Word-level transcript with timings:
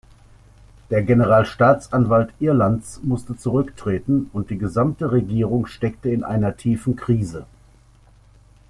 Der 0.89 1.03
Generalstaatsanwalt 1.03 2.33
Irlands 2.39 3.01
musste 3.03 3.37
zurücktreten 3.37 4.31
und 4.33 4.49
die 4.49 4.57
gesamte 4.57 5.11
Regierung 5.11 5.67
steckte 5.67 6.09
in 6.09 6.23
einer 6.23 6.57
tiefen 6.57 6.95
Krise. 6.95 7.45